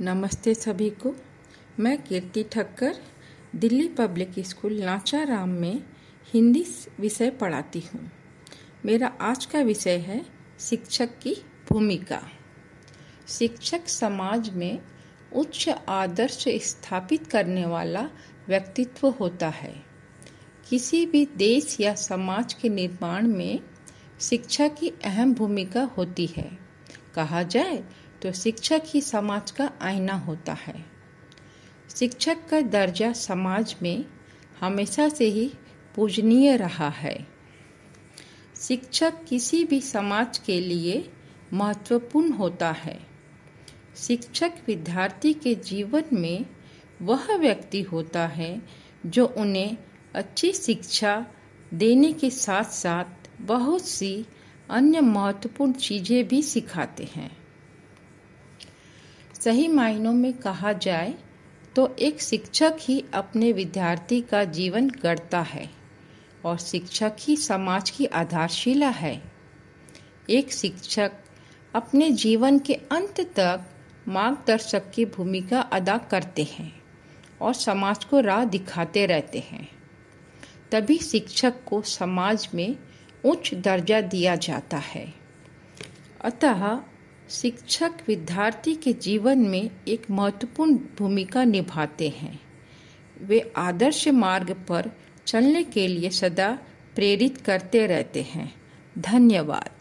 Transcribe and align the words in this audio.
नमस्ते 0.00 0.54
सभी 0.54 0.90
को। 0.90 1.14
मैं 1.80 2.02
कीर्ति 2.02 2.42
ठक्कर, 2.42 2.96
दिल्ली 3.56 3.88
पब्लिक 3.88 4.34
स्कूल 4.38 4.72
लाचाराम 4.72 5.48
में 5.48 5.82
हिंदी 6.34 6.64
विषय 7.00 7.30
पढ़ाती 7.30 7.80
हूँ। 7.80 8.10
मेरा 8.84 9.06
आज 9.20 9.46
का 9.46 9.60
विषय 9.60 9.96
है 9.96 10.26
शिक्षक 10.60 11.18
की 11.18 11.36
भूमिका। 11.68 12.22
शिक्षक 13.28 13.88
समाज 13.88 14.50
में 14.50 14.80
उच्च 15.32 15.68
आदर्श 15.88 16.44
स्थापित 16.48 17.26
करने 17.26 17.66
वाला 17.66 18.10
व्यक्तित्व 18.48 19.08
होता 19.08 19.48
है। 19.48 19.74
किसी 20.68 21.06
भी 21.06 21.26
देश 21.26 21.76
या 21.80 21.94
समाज 21.94 22.54
के 22.54 22.68
निर्माण 22.68 23.26
में 23.26 23.60
शिक्षा 24.20 24.68
की 24.68 24.88
अहम 24.88 25.34
भूमिका 25.34 25.82
होती 25.82 26.26
है। 26.26 26.58
कहा 27.14 27.42
जाए 27.42 27.84
तो 28.22 28.32
शिक्षक 28.32 28.82
ही 28.86 29.00
समाज 29.00 29.50
का 29.50 29.70
आईना 29.82 30.14
होता 30.18 30.52
है। 30.52 30.74
शिक्षक 31.96 32.46
का 32.50 32.60
दर्जा 32.60 33.12
समाज 33.12 33.74
में 33.82 34.04
हमेशा 34.60 35.08
से 35.08 35.24
ही 35.24 35.50
पूजनीय 35.96 36.56
रहा 36.56 36.88
है। 36.88 37.16
शिक्षक 38.56 39.24
किसी 39.28 39.64
भी 39.64 39.80
समाज 39.80 40.38
के 40.38 40.60
लिए 40.60 41.10
महत्वपूर्ण 41.52 42.32
होता 42.32 42.70
है। 42.70 42.98
शिक्षक 43.96 44.54
विद्यार्थी 44.66 45.32
के 45.34 45.54
जीवन 45.54 46.04
में 46.12 46.46
वह 47.02 47.36
व्यक्ति 47.36 47.82
होता 47.82 48.26
है 48.26 48.62
जो 49.06 49.26
उन्हें 49.38 49.76
अच्छी 50.14 50.52
शिक्षा 50.52 51.26
देने 51.74 52.12
के 52.12 52.30
साथ 52.30 52.64
साथ 52.64 53.28
बहुत 53.40 53.88
सी 53.88 54.26
अन्य 54.70 55.00
महत्वपूर्ण 55.00 55.72
चीज़ें 55.72 56.28
भी 56.28 56.42
सिखाते 56.42 57.04
हैं। 57.04 57.30
सही 59.40 59.68
मायनों 59.68 60.12
में 60.12 60.32
कहा 60.32 60.72
जाए 60.72 61.14
तो 61.76 61.86
एक 61.98 62.22
शिक्षक 62.22 62.76
ही 62.80 63.04
अपने 63.14 63.52
विद्यार्थी 63.52 64.20
का 64.20 64.44
जीवन 64.44 64.88
गढ़ता 65.02 65.40
है 65.40 65.68
और 66.44 66.58
शिक्षक 66.58 67.16
ही 67.20 67.36
समाज 67.36 67.90
की 67.90 68.06
आधारशिला 68.06 68.88
है। 68.88 69.22
एक 70.30 70.52
शिक्षक 70.52 71.12
अपने 71.74 72.10
जीवन 72.10 72.58
के 72.58 72.74
अंत 72.92 73.20
तक 73.36 73.64
मार्गदर्शक 74.08 74.90
की 74.90 75.04
भूमिका 75.04 75.60
अदा 75.60 75.96
करते 75.98 76.42
हैं 76.42 76.72
और 77.40 77.54
समाज 77.54 78.04
को 78.04 78.20
राह 78.20 78.44
दिखाते 78.44 79.06
रहते 79.06 79.38
हैं। 79.38 79.68
तभी 80.72 80.98
शिक्षक 80.98 81.64
को 81.66 81.82
समाज 81.82 82.48
में 82.54 82.76
उच्च 83.24 83.54
दर्जा 83.54 84.00
दिया 84.00 84.36
जाता 84.36 84.76
है। 84.76 85.14
अतः 86.20 86.80
शिक्षक 87.30 87.90
विद्यार्थी 88.08 88.74
के 88.74 88.92
जीवन 88.92 89.38
में 89.38 89.70
एक 89.88 90.10
महत्वपूर्ण 90.10 90.74
भूमिका 90.74 91.44
निभाते 91.44 92.08
हैं। 92.08 92.40
वे 93.22 93.52
आदर्श 93.56 94.08
मार्ग 94.08 94.50
पर 94.68 94.90
चलने 95.26 95.62
के 95.62 95.88
लिए 95.88 96.10
सदा 96.10 96.58
प्रेरित 96.94 97.36
करते 97.36 97.86
रहते 97.86 98.22
हैं। 98.22 98.54
धन्यवाद। 98.98 99.77